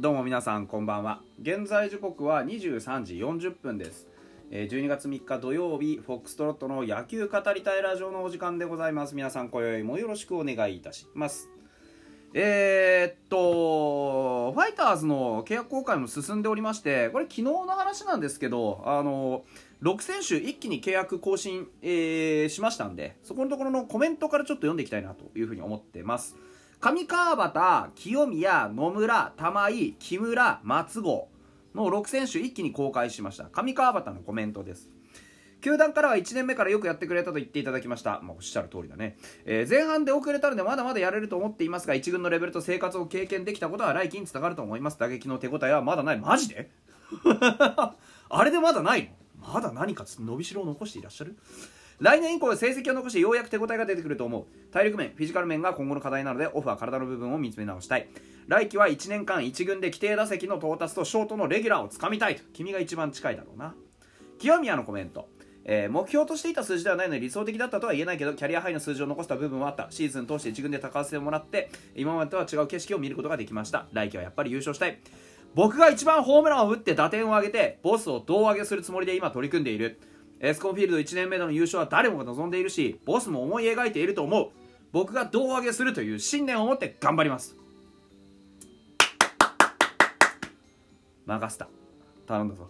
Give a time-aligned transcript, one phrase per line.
[0.00, 1.20] どうも皆さんこんばんは。
[1.42, 4.08] 現在時刻は23時40分です。
[4.50, 9.14] え12月3日土曜日フォックストロットの野球語りたいラジオのお時間でございます。
[9.14, 11.50] 皆さん今宵もよろしくお願いいたします。
[12.32, 19.44] えーっとファイターズの契約更改も進んでおりましてこれ昨日の話なんですけどあの
[19.82, 26.36] 6選手一気に契約更新、えーしましたんでそこのところのコメントからちょっと読んでいきたいなというふうに思ってます。
[26.80, 31.28] 上川端、清宮、野村、玉井、木村、松郷
[31.74, 33.44] の6選手一気に公開しました。
[33.44, 34.90] 上川端のコメントです。
[35.60, 44.98] 球団からは1年目からよくやってくれたと言っていただきました、まあ、おっしゃる通りだね、えー前半で遅れたのでまだまだやれると思っていますが1軍のレベルと生活を経験できたことは来季につながると思います。
[44.98, 46.18] 打撃の手応えはまだない。
[46.18, 46.70] マジで？
[47.28, 47.94] あ
[48.42, 49.12] れでまだない
[49.42, 49.52] の？
[49.52, 51.36] まだ何か伸びしろを残していらっしゃる？
[52.00, 54.72] 来年以降成績を残してようやく手応えが出てくると思う。
[54.72, 58.08] 体力面フィジカル面が今後の課題なのでオフは体の部分を見つめ直したい。
[58.48, 62.42] 来季は1年間1軍で規定打席の到達とショートのレギュラーをつかみたいと。
[62.54, 63.74] 君が一番近いだろうな。
[64.38, 65.28] 清宮のコメント。
[65.66, 69.88] えー目標としていた数字ではないので理想的だったとは言えないけどキャリアハイの数字を残した部分はあった。
[69.90, 73.88] シーズン通して一軍で高せてもらって今までとは違う景色を見ることができました。
[73.92, 74.98] 来季はやっぱり優勝したい。
[75.54, 80.00] 僕が一番ホームランを打って打点を上げてボスを胴上げするつもりで今取り組んでいる。
[80.40, 84.50] エスコンフィールド1年目の優勝は誰もが望んでいるしボスも思い描いていると思う。
[84.90, 87.56] 僕が胴上げするという信念を持って頑張ります。
[91.26, 91.68] 任せた。
[92.26, 92.68] 頼んだぞ。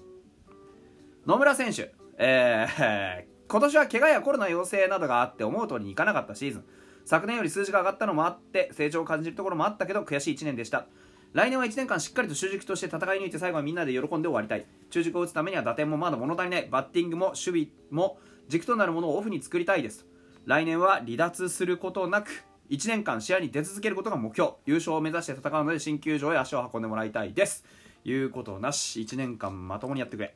[1.26, 6.64] 野村選手、えー 今年は怪我やコロナ陽性などがあって思う通りにいかなかったシーズン。
[7.04, 10.86] 昨年より数字が上がったのもあって成長を感じるところもあったけど悔しい1年でした。
[11.32, 14.66] 来年は1年間しっかりと主軸として戦い抜いて最後はみんなで喜んで終わりたい。
[14.90, 16.68] 中軸を打つためには打点もまだ物足りない。
[16.68, 18.18] バッティングも守備も
[18.48, 20.06] 軸となるものをオフに作りたいです。
[20.44, 24.54] 来年は離脱することなく1年間試合に出続けることが目標。
[24.66, 27.64] 優勝を目指して戦うので新球場へ足を運んでもらいたいです。
[28.04, 29.00] いうことなし。
[29.02, 30.34] 1年間まともにやってくれ。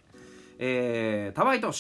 [0.61, 1.77] えー、玉井投手。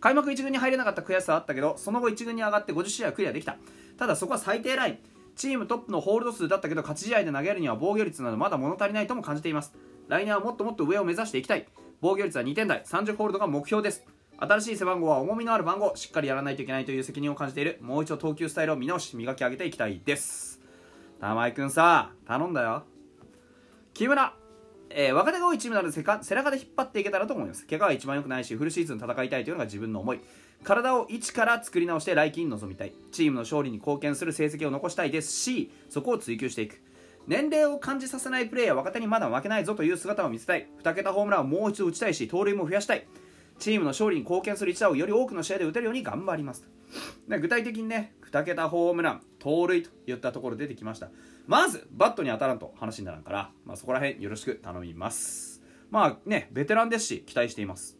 [0.00, 3.56] 開幕1軍に入れなかった悔しさはあったけどその後1軍に上がって50試合クリアできた。
[3.96, 5.13] ただそこは最低ライン。
[5.36, 9.74] チームトップのホールド数だったけど勝ち試合で投げるには防御率などまだ物足りないとも感じています。
[10.08, 11.66] 来年はもっともっと上を目指していきたい。
[12.00, 12.82] 防御率は2点台。
[12.84, 14.04] 30ホールドが目標です。
[14.36, 17.78] 新しい背番号は重みのある番号しっかりやらないといけないという責任を感じている。
[17.80, 20.60] もう一度投球スタイルを見直し磨き上げていきたいです。
[21.20, 22.84] 玉井くんさ頼んだよ。
[23.94, 24.34] 木村。
[24.90, 27.66] えー若手が多いチームなので背か背中で引っ張っていけたらと思います。
[27.66, 30.20] 怪我は一番良くないしフルシーズン戦いたいというのが自分の思い。
[30.64, 32.94] 体を一から作り直して来季に臨みたい。
[33.12, 36.80] チームの勝利に貢献する成績を残したいですしそこを追求していく。
[37.26, 40.68] 年齢を感じさせないプレーや若手にまだ負けないぞという姿を見せたい。
[40.82, 43.06] 2桁ホームランをもう一度打ちたいし盗塁も増やしたい。
[43.58, 46.66] チームの勝利に貢献する一打をより多くの試合で打てるように頑張ります。
[47.28, 51.10] 具体的にね2桁ホームラン盗塁といったところ出てきました。
[51.46, 55.62] まずバットに当たらんと話にならんから、まあ、そこら辺よろしく頼みます。
[55.90, 57.98] まあねベテランですし期待しています。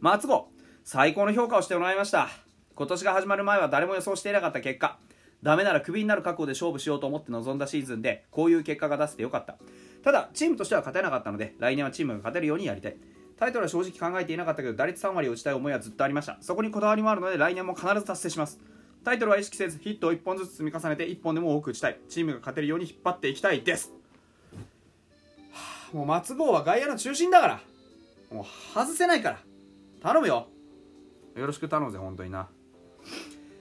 [0.00, 0.48] 松郷
[0.84, 2.28] 最高の評価をしてもらいました。
[2.74, 4.98] 今年が始まる前は誰も予想していなかった結果
[5.42, 9.56] ダメならクビになる覚悟で勝負しようと思って臨んだシーズンでこういう結果が出せてよかった。
[10.02, 12.96] ただチームとしては勝てなかったので来年はチームが勝てるようにやりたい。
[13.38, 16.38] タイトルは正直考えていなかったけど打率3割を打ちたい思いはずっとありました。
[16.40, 18.58] そこにこだわりもあるので来年も必ず達成します。
[19.04, 21.98] タイトルは意識せずヒットを1本ずつ積み重ねて1本でも多く打ちたい。
[22.08, 23.92] チームが勝てるように引っ張っていきたいです、
[25.52, 27.60] はあもう松郷は外野の中心だから
[28.30, 29.38] もう外せないから
[30.02, 30.48] 頼むよ。
[31.34, 32.48] よろしく頼むぜ本当にな。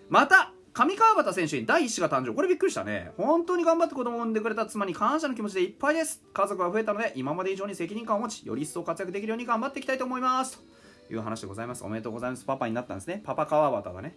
[0.10, 2.34] また上川端選手に第一子が誕生。
[2.34, 3.12] これびっくりしたね。
[3.18, 6.24] 本当に頑張って子供を産んでくれた妻に感謝の気持ちでいっぱいです。
[6.34, 10.62] 家族が増えたので今まで以上に責任感を持ちより一層活躍できるように頑張っていきたいと思います。
[11.08, 11.84] という話でございます。
[11.84, 12.46] おめでとうございます。
[12.46, 13.22] パパになったんですね。
[13.26, 14.16] パパ川端がね。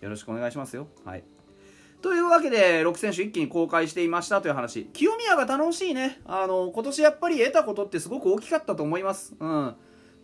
[0.00, 0.88] よろしくお願いしますよ。
[1.04, 1.24] はい。
[2.02, 4.40] というわけで6選手一気に公開していました。
[4.40, 4.86] という話。
[4.86, 6.20] 清宮が頼もしいね。
[6.24, 9.36] あの今年やっぱり得たことってすごく大きかったと思います。
[9.38, 9.76] うん。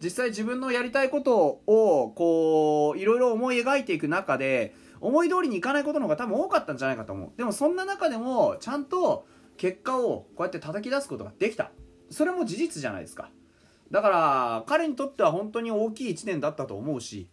[0.02, 7.31] 実際自分のやりたいことをこういろいろ思い描いていく中で思い通りにいかないことの方が多分多かったんじゃないかと思う。
[7.37, 9.26] でもそんな中でもちゃんと
[9.56, 11.70] 結果をこうやって叩き出すことができた。
[12.10, 13.31] それも事実じゃないですか。
[13.90, 17.28] だから彼にとっては本当に大きい1年だったと思うし、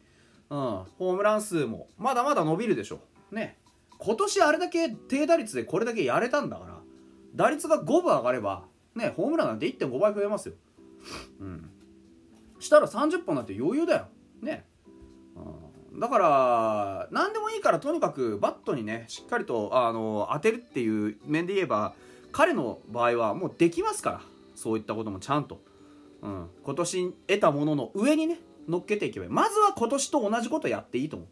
[0.50, 0.60] うん、
[0.98, 3.00] ホームラン数もまだまだ伸びるでしょ
[3.32, 3.36] う。
[3.36, 3.58] ね。
[3.98, 6.82] 今年あれだけ低打率でこれだけやれたんだから
[7.36, 8.66] 打率が5分上がれば
[8.96, 10.56] ねホームランなんて1.5倍増えますよ。
[11.40, 11.63] うん。
[12.74, 14.08] したら30本なんて余裕だよ。
[14.42, 14.66] ね、
[15.94, 21.94] うん、だから何でもいいからとにかくバットにねしっかりとあの当てるっていう面で言えば
[22.32, 24.22] 彼の場合はもうできますから。
[24.56, 25.62] そういったこともちゃんと、
[26.22, 28.40] うん、今年得たものの上にね
[28.70, 31.28] 乗っけていけばまずは今年と同じことやっていいと思う。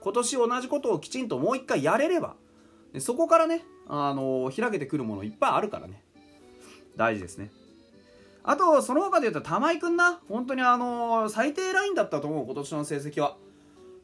[0.00, 2.36] 今年同じことをきちんともう一回やれれば。
[3.00, 6.04] そこからねあの開けてくるものいっぱいあるからね。
[6.96, 7.50] 大事ですね。
[8.48, 10.22] あとその他で言うと玉井君な。
[10.26, 13.36] 本当にあの最低ラインだったと思う今年の成績は。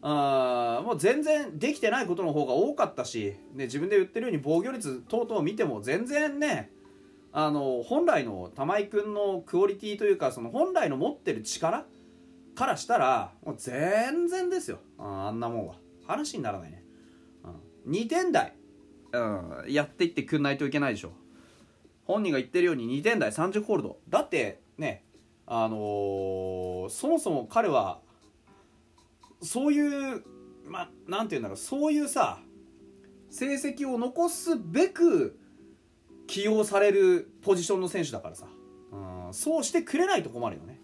[0.03, 6.71] あもう全然できてないことの方が多かったし、ね、自分で言ってるように防御率等々見ても全然ね
[7.33, 11.87] あの本来の玉井君のクオリティというかその本来の持ってる力
[12.55, 14.79] からしたらもう全然ですよ。
[14.99, 15.77] あんなもんは。
[16.07, 16.85] 話にならないね、
[17.87, 18.53] うん、2点台、
[19.11, 21.13] うん、やっていってくんないといけないでしょ。
[22.05, 23.99] 本人が言ってるように2点台30ホールド。
[24.09, 25.05] だってね
[25.47, 28.01] あのー、そもそも彼は
[29.43, 30.23] そういう
[30.67, 32.39] まあなんて言うんだろうそういうさ
[33.31, 35.39] 成績を残すべく
[36.27, 38.47] 起用されるポジションの選手だからさ、
[39.27, 40.81] うん、そうしてくれないと困るよね。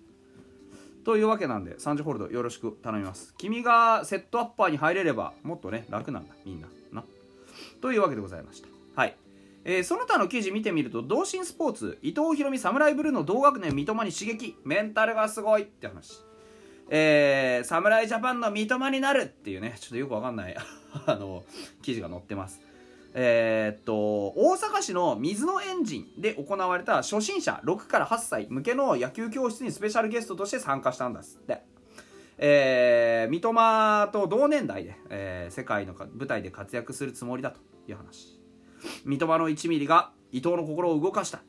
[1.04, 3.34] というわけなんで30ホールドよろしく頼みます。
[3.38, 6.34] 君がセットアッパーに入れればもっとね楽なんだ。
[6.44, 6.68] みんな。
[6.92, 7.04] な。
[7.80, 8.79] というわけでございました。
[9.64, 16.20] えー、その他の記事見てみると同心スポーツ伊藤博美サムライブルーの同学年三笘に刺激メンタルがすごいって話。
[16.92, 20.56] えー、侍ジャパンの三笘になるっていうねちょっとよくわかんない
[21.06, 21.44] あの
[21.82, 22.60] 記事が載ってます。
[23.12, 23.94] えー、っと
[24.36, 31.38] 大阪市の水のエンジンで行われた初心者6から8歳向けの野球教室にスペシャルゲストとして参加したんです。
[31.42, 31.62] って
[32.42, 38.39] えー、三笘と同年代で、えー、世界の舞台で活躍するつもりだという話。
[39.04, 41.40] 三笘の1ミリが伊藤の心を動かした。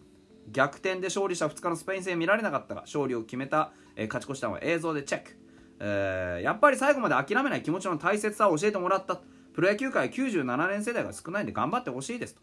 [0.51, 5.37] 逆転で勝利した2日のスペイン戦見られなかったが勝利を決めた、えー、勝ち越したのは映像でチェック、
[5.79, 9.21] えー、やっぱり最後まで諦めない気持ちの大切さを教えてもらった。
[9.53, 12.35] プロ野球界97年世代が少ないんで頑張ってほしいです。
[12.35, 12.41] と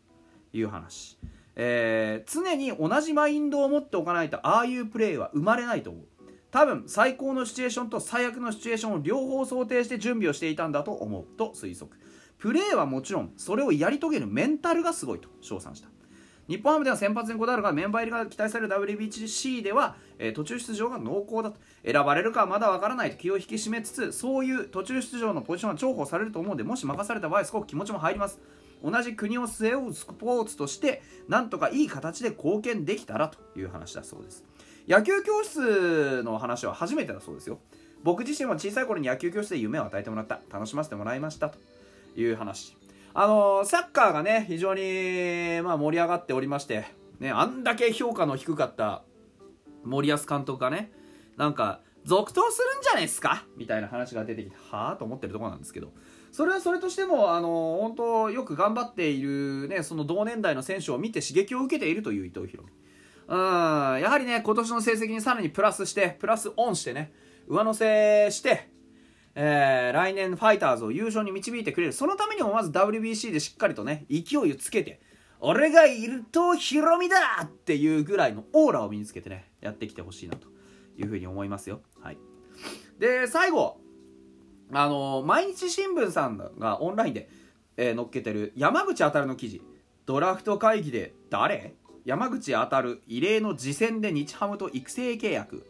[0.52, 1.18] いう話、
[1.56, 6.04] えー、常に同じマインドを持っておかないとああいうプレーは生まれないと思う。
[6.50, 11.24] 多分最高のシチュエーションと最悪のシチュエーションを両方想定して準備をしていたんだと思う。
[11.36, 11.98] と推測。
[12.38, 15.88] プレーはもちろんそれをやり遂げるメンタルがすごいと称賛した。
[16.48, 21.58] 日本ハムでは先発にこだわるがメンバー入りが期待される WBC では、えー、途中出場が濃厚だと。
[21.84, 28.40] 選ばれるかはまだわからないと気を引き締めつつそういう途中出場のポジションは重宝されると思うのでもし任された場合すごく気持ちも入ります。
[28.82, 34.44] 同じ国を背負うスポーツとしてなんとかいい形で貢献できたらという話だそうです。
[34.88, 37.58] 野球教室の話は初めてだそうですよ。
[38.02, 40.40] 僕自身は小さい頃に野球教室で夢を与えてもらった。
[40.50, 41.58] 楽しませてもらいましたと。
[42.20, 42.76] いう話。
[43.14, 46.84] あのサッカーがね非常に、まあ、盛り上がっておりまして、
[47.18, 49.02] ね、あんだけ評価の低かった
[49.84, 50.92] 森保監督がね
[51.36, 53.44] なんか続投するんじゃないですか？
[53.56, 55.92] みたいな話が出てきてはあと思ってるところなんですけど。
[56.30, 62.72] それはそれとしてもあの本当よく頑張っている、ね、その同年代の選手を見て刺激を受けているという伊藤博美。
[63.28, 63.38] うん
[64.00, 67.12] やはりね今年の成績にさらにプラスしてプラスオンしてね
[67.46, 68.68] 上乗せして
[69.40, 71.92] えー、来年ファイターズを優勝に導いてくれる。
[71.92, 75.00] そのためにもまず WBC でしっかりとね勢いをつけて
[75.38, 80.48] 俺がいるとヒロミだっていうぐらいのオーラを身につけてねやってきてほしいなと
[80.96, 81.82] いうふうに思いますよ。
[82.00, 82.18] はい。
[82.98, 83.80] で最後
[84.72, 87.30] あの毎日新聞さんがオンラインで、
[87.76, 89.62] えー、載っけてる山口当たるの記事。
[90.04, 91.76] ドラフト会議で誰？
[92.04, 95.64] 山口当たる異例の次戦で日ハムと育成契約。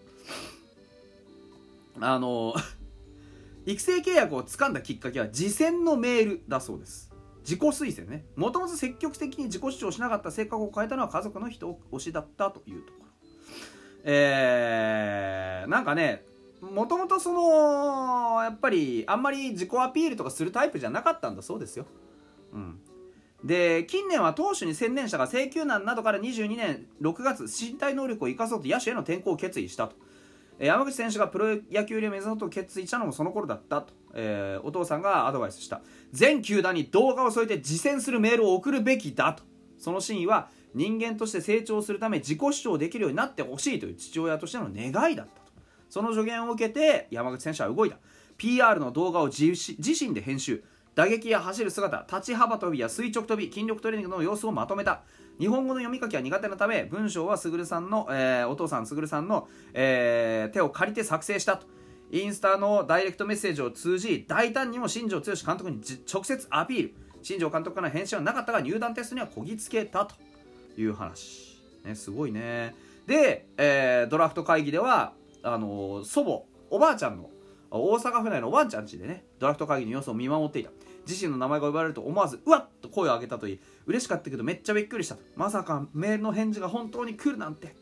[2.01, 2.55] あの
[3.67, 7.13] 育成契約を掴んだきっかけは次戦のメールだそうです。
[7.41, 8.27] 自己推薦ね。
[8.37, 13.09] もともと積極的に自己主張しなかった性格を変えたのは家族の人推しだったというところ。
[14.05, 16.25] えー、なんかね
[16.61, 21.87] もともとそのやっぱりあんまり自己アピールとかするタイプじゃなかったんだそうですよ。
[22.53, 22.81] うん。
[23.45, 29.97] で近年は投手に専念したが請求難などから22年6月身体能力を生かそうと野手への転向を決意したと。
[30.59, 35.83] 山口選手がプロ野球入りを目指そうと決意したのもその頃だったと、えー、お父さんがアドバイスした。
[36.13, 39.45] 全球団に動画を添えて実践するメールを送るべきだと。
[39.79, 45.53] その真意は人間として成長するため自己主張できるようになってほしいという父親としての願いだったと。
[45.89, 47.99] その助言を受けて山口選手は動いた。
[48.37, 50.65] PR の動画を自身で編集。
[50.97, 55.03] 打撃や走る姿立ち幅跳びや垂直跳び筋力トレーニングの様子をまとめた。
[55.39, 61.67] 日本語の読み書きは苦手なため文章はすぐるさんの、えー、お父さんすぐるさんの、えー、手を借りて作成したと。
[62.11, 65.81] インスタのダイレクトメッセージを通じ大胆にも新庄剛志監督に
[66.11, 66.95] 直接アピール。
[67.23, 70.15] 新庄監督からの返信はなかったが入団テストにはこぎつけたと
[70.79, 72.75] いう話、ね、すごいね。
[73.07, 77.31] で、えー、ドラフト会議ではあの祖母おばあちゃんの
[77.71, 80.71] 大阪府内のワンちゃん家でねドラフト会議の様子を見守っていた。
[81.09, 87.75] 自身の名前が呼ばれると思わずうわっと声を上げたといい嬉しかったけどめっちゃびっくりしたまさかメールの返事が本当に来るなんて。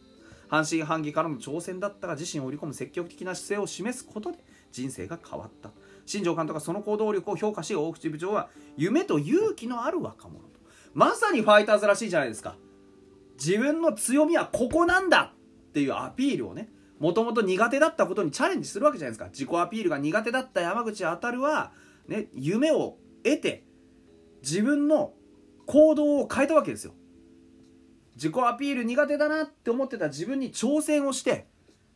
[0.48, 4.38] 半信半疑からの挑戦だったが自身を売り込む積極的な姿勢を示すことで
[4.72, 5.70] 人生が変わった
[6.04, 10.60] 新庄監督はその行動力を評価し大口部長は夢と勇気のある若者と。
[10.94, 12.56] まさにファイターズらしいじゃないですか。
[13.38, 15.32] 自分の強みはここなんだ
[15.68, 19.26] っていうアピールをねもともと苦手だったことにチャレンジするわけじゃないですか。
[19.26, 21.72] 自己アピールが苦手だった山口あたるは、
[22.06, 23.64] ね、夢を得て
[24.42, 25.12] 自分の
[25.66, 26.94] 行動を変えたわけですよ。
[28.14, 31.48] 自己アピール苦手だなって思ってた自分に挑戦をして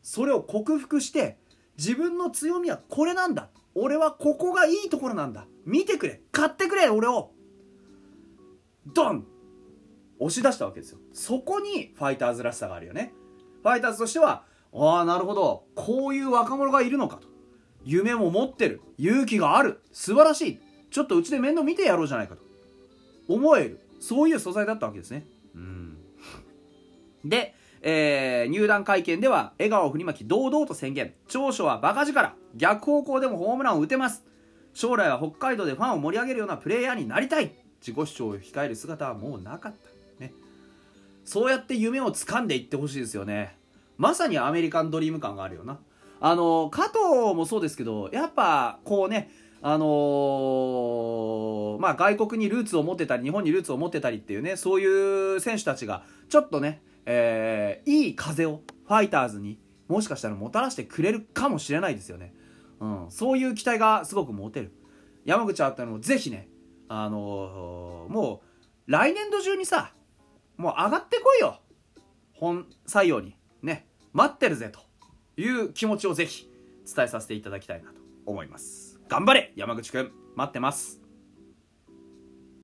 [0.03, 1.39] それを克服して
[1.79, 3.49] 自分の強みはこれなんだ。
[3.75, 5.47] 俺はここがいいところなんだ。
[5.65, 6.21] 見てくれ。
[6.33, 7.31] 買ってくれ俺を。
[8.87, 9.27] ドン。
[10.19, 10.99] 押し出したわけですよ。
[11.13, 13.15] そこにファイターズらしさがあるよね。
[13.63, 14.45] ファイターズとしては
[14.75, 15.65] ああなるほど。
[15.75, 17.29] こういう若者がいるのかと。
[17.85, 18.83] 夢も持ってる。
[18.99, 19.81] 勇気がある。
[19.93, 20.61] 素晴らしい。
[20.91, 22.43] ちょっとうちで面倒見てやろうじゃないかと。
[23.29, 23.81] 思える。
[24.01, 25.27] そういう素材だったわけですね。
[25.55, 25.97] うん。
[27.25, 31.15] で、えー、入団会見では笑顔を振りまき堂々と宣言。
[31.29, 32.35] 長所はバカ力。
[32.57, 34.25] 逆方向でもホームランを打てます。
[34.75, 37.53] 将来は北海道でファンを盛り上げるようなプレイヤーになりたい。
[37.81, 40.23] 自己主張を控える姿はもうなかった。
[40.23, 40.33] ね。
[41.25, 43.57] そうやって夢を掴んでいってほしいですよね。
[43.97, 45.79] まさにアメリカンドリーム感があるよな。
[46.21, 49.31] あの加藤もそうですけどやっぱこうね
[49.63, 62.33] あのー、まあ外国にルーツを持ってたり日本にルーツを持ってたりっていうねそういう選手たちがちょっとね、えー、いい風をファイターズにもしかしたらもたらしてくれるかもしれないですよね、
[62.81, 64.73] うん、そういう期待がすごく持てる。
[65.27, 66.49] 山口あったのもぜひね
[66.89, 68.43] あのー、も
[68.89, 69.93] う来年度中にさ
[70.57, 71.61] もう上がってこいよ。
[72.33, 74.81] 本採用にね待ってるぜと
[75.41, 76.51] いう気持ちをぜひ
[76.87, 78.90] 伝えさせていただきたいなと思います。
[79.11, 80.13] 頑張れ山口くん。
[80.37, 81.00] 待ってます。